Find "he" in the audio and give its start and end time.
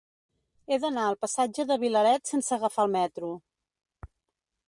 0.71-0.77